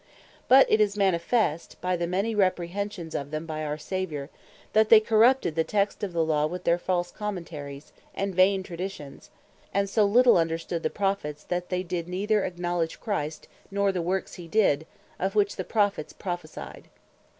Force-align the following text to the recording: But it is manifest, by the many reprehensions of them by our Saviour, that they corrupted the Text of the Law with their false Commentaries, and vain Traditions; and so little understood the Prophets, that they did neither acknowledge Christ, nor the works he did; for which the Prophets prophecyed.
But 0.47 0.65
it 0.67 0.81
is 0.81 0.97
manifest, 0.97 1.79
by 1.79 1.95
the 1.95 2.07
many 2.07 2.33
reprehensions 2.33 3.13
of 3.13 3.29
them 3.29 3.45
by 3.45 3.63
our 3.63 3.77
Saviour, 3.77 4.31
that 4.73 4.89
they 4.89 4.99
corrupted 4.99 5.53
the 5.53 5.63
Text 5.63 6.01
of 6.03 6.11
the 6.11 6.25
Law 6.25 6.47
with 6.47 6.63
their 6.63 6.79
false 6.79 7.11
Commentaries, 7.11 7.93
and 8.15 8.33
vain 8.33 8.63
Traditions; 8.63 9.29
and 9.75 9.87
so 9.87 10.05
little 10.05 10.37
understood 10.39 10.81
the 10.81 10.89
Prophets, 10.89 11.43
that 11.43 11.69
they 11.69 11.83
did 11.83 12.07
neither 12.07 12.43
acknowledge 12.43 12.99
Christ, 12.99 13.47
nor 13.69 13.91
the 13.91 14.01
works 14.01 14.33
he 14.33 14.47
did; 14.47 14.87
for 15.19 15.29
which 15.29 15.55
the 15.55 15.63
Prophets 15.63 16.13
prophecyed. 16.13 16.85